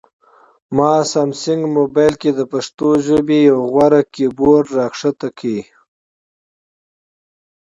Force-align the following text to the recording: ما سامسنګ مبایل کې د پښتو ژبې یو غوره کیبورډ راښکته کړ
ما 0.75 0.91
سامسنګ 1.11 1.61
مبایل 1.75 2.13
کې 2.21 2.29
د 2.33 2.41
پښتو 2.51 2.87
ژبې 3.05 3.37
یو 3.49 3.59
غوره 3.71 4.01
کیبورډ 4.13 4.65
راښکته 4.77 5.29
کړ 5.37 5.59